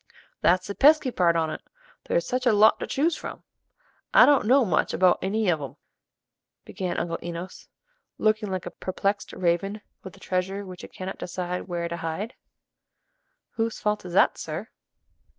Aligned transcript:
"That's 0.41 0.65
the 0.65 0.73
pesky 0.73 1.11
part 1.11 1.35
on 1.35 1.55
't: 1.55 1.61
there's 2.05 2.25
such 2.25 2.47
a 2.47 2.53
lot 2.53 2.79
to 2.79 2.87
choose 2.87 3.15
from; 3.15 3.43
I 4.15 4.25
don't 4.25 4.47
know 4.47 4.65
much 4.65 4.95
about 4.95 5.19
any 5.21 5.47
of 5.47 5.61
'em," 5.61 5.75
began 6.65 6.97
Uncle 6.97 7.19
Enos, 7.21 7.67
looking 8.17 8.49
like 8.49 8.65
a 8.65 8.71
perplexed 8.71 9.31
raven 9.31 9.79
with 10.01 10.17
a 10.17 10.19
treasure 10.19 10.65
which 10.65 10.83
it 10.83 10.91
cannot 10.91 11.19
decide 11.19 11.67
where 11.67 11.87
to 11.87 11.97
hide. 11.97 12.33
"Whose 13.57 13.79
fault 13.79 14.03
is 14.03 14.13
that, 14.13 14.39
sir?" 14.39 14.69